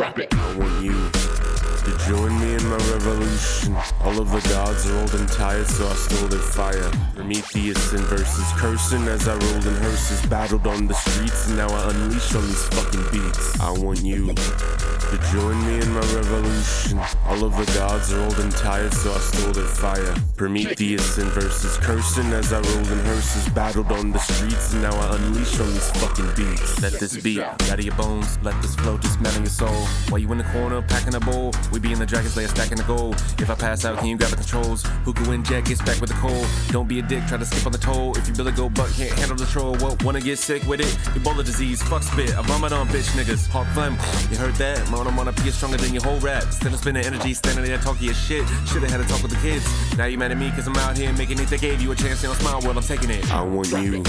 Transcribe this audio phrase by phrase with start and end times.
[0.00, 1.29] Drop it.
[1.84, 3.74] To join me in my revolution.
[4.04, 6.90] All of the gods are old and tired, so I stole their fire.
[7.14, 11.68] Prometheus and verses cursing as I rolled in hearses, battled on the streets, and now
[11.68, 13.58] I unleash on these fucking beats.
[13.60, 17.00] I want you to join me in my revolution.
[17.26, 20.14] All of the gods are old and tired, so I stole their fire.
[20.36, 24.94] Prometheus and verses cursing as I rolled in hearses, battled on the streets, and now
[24.94, 26.80] I unleash on these fucking beats.
[26.82, 29.86] Let this beat out of your bones, let this flow dismantle your soul.
[30.10, 32.76] While you in the corner packing a bowl, we be in the dragon's lair stacking
[32.76, 33.14] the gold.
[33.38, 34.82] If I pass out, can you grab the controls?
[35.04, 36.46] Who can win Jack gets back with the cold.
[36.68, 38.16] Don't be a dick, try to skip on the toll.
[38.16, 40.92] If you Billy go butt can't handle the troll, well, wanna get sick with it?
[41.16, 43.48] Ebola disease, fuck spit, I vomit on bitch niggas.
[43.48, 43.94] Hawk phlegm,
[44.30, 44.88] you heard that?
[44.90, 46.44] Mono mono P is stronger than your whole rap.
[46.52, 48.46] Still spinning energy, standing there talking your shit.
[48.66, 49.66] Should've had a talk with the kids.
[49.96, 51.48] Now you mad at me cause I'm out here making it.
[51.48, 53.30] They gave you a chance, don't smile, well, I'm taking it.
[53.32, 54.02] I want you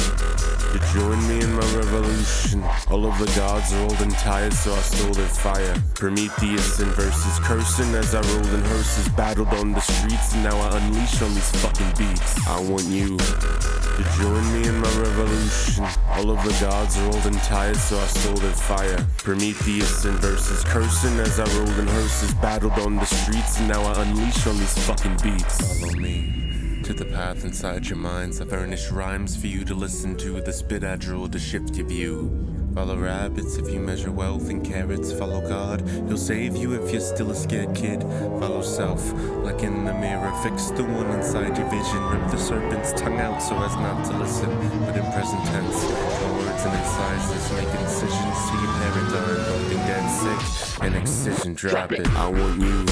[0.71, 2.63] to join me in my revolution.
[2.89, 5.75] All of the gods are old and tired, so I stole their fire.
[5.95, 10.57] Prometheus and verses cursing as I rolled in hearses, battled on the streets, and now
[10.57, 12.47] I unleash on these fucking beats.
[12.47, 15.85] I want you to join me in my revolution.
[16.11, 19.05] All of the gods are old and tired, so I stole their fire.
[19.17, 23.81] Prometheus and verses cursing as I rolled in hearses, battled on the streets, and now
[23.83, 25.81] I unleash on these fucking beats.
[25.81, 26.41] Follow me
[26.83, 28.41] to the path inside your minds.
[28.41, 30.41] I furnish rhymes for you to listen to.
[30.41, 32.47] The spit I drool to shift your view.
[32.73, 35.11] Follow rabbits if you measure wealth in carrots.
[35.11, 38.01] Follow God, He'll save you if you're still a scared kid.
[38.39, 40.31] Follow self, like in the mirror.
[40.41, 42.03] Fix the one inside your vision.
[42.09, 44.49] Rip the serpent's tongue out so as not to listen.
[44.79, 48.37] But in present tense, the words and incisors make incisions.
[48.47, 50.81] See paradigm, bumping dead sick.
[50.81, 52.07] An excision, drop it.
[52.15, 52.85] I want you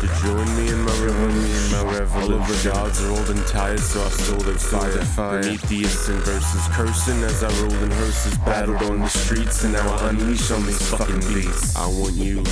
[0.00, 1.72] to join me in my revolution.
[1.72, 4.90] my All of the gods are old and tired, so I stole their fire.
[4.90, 5.42] their fire.
[5.42, 9.96] Prometheus and verses cursing as I rolled in hearses, battled on the streets, and now
[9.96, 11.76] I unleash on these fucking beats.
[11.76, 12.42] I want you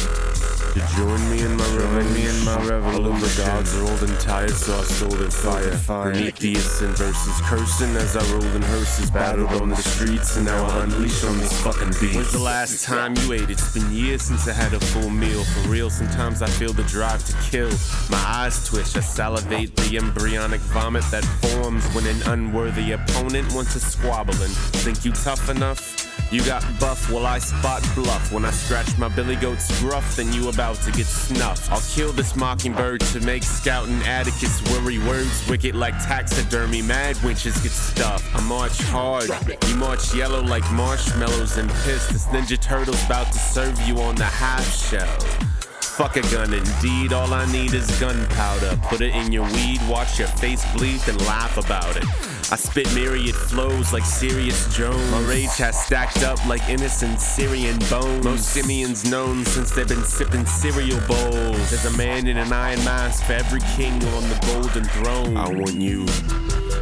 [0.74, 2.14] to join me in my revolution.
[2.14, 2.52] me in my
[2.90, 5.70] All of the gods are old and tired, so I stole their fire.
[5.86, 10.64] Prometheus and verses cursing as I rolled in hearses, battled on the streets, and now
[10.64, 12.16] I unleash on these fucking beats.
[12.16, 13.50] When's the last time you ate?
[13.50, 15.44] It's been years since I had a full meal.
[15.44, 17.70] For real, sometimes I feel the drive to kill.
[18.10, 23.74] My eyes twitch, I salivate the embryonic vomit that forms when an unworthy opponent wants
[23.74, 26.13] to squabble and think you tough enough.
[26.30, 28.32] You got buff, well I spot bluff.
[28.32, 31.70] When I scratch my billy goat's gruff, then you about to get snuffed.
[31.70, 36.82] I'll kill this mockingbird to make scouting Atticus worry words wicked like taxidermy.
[36.82, 38.34] Mad winches get stuffed.
[38.34, 39.30] I march hard,
[39.68, 42.08] you march yellow like marshmallows and piss.
[42.08, 45.53] This Ninja Turtle's about to serve you on the half shell.
[45.96, 47.12] Fuck a gun, indeed.
[47.12, 48.76] All I need is gunpowder.
[48.82, 52.04] Put it in your weed, watch your face bleed, then laugh about it.
[52.50, 55.10] I spit myriad flows like Sirius Jones.
[55.12, 58.24] My rage has stacked up like innocent Syrian bones.
[58.24, 61.70] Most simians known since they've been sipping cereal bowls.
[61.70, 65.36] There's a man in an iron mask for every king on the golden throne.
[65.36, 66.06] I want you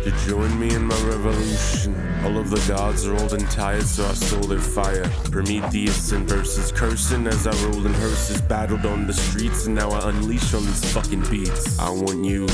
[0.03, 1.95] to join me in my revolution.
[2.25, 5.09] All of the gods are old and tired, so I stole their fire.
[5.31, 9.91] Prometheus and verses cursing as I rolled in hearses, battled on the streets, and now
[9.91, 11.79] I unleash on these fucking beats.
[11.79, 12.47] I want you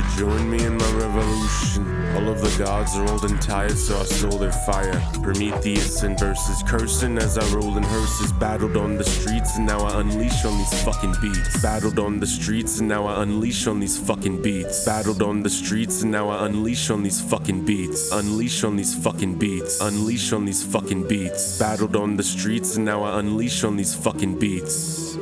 [0.00, 1.84] to join me in my revolution.
[2.14, 5.00] All of the gods are old and tired, so I stole their fire.
[5.22, 9.80] Prometheus and verses cursing as I rolled in hearses, battled on the streets, and now
[9.80, 11.62] I unleash on these fucking beats.
[11.62, 14.84] Battled on the streets, and now I unleash on these fucking beats.
[14.84, 18.12] Battled on the streets, and now I unleash on these fucking beats.
[18.12, 19.80] Unleash on these fucking beats.
[19.80, 21.58] Unleash on these fucking beats.
[21.58, 25.18] Battled on the streets, and now I unleash on these fucking beats.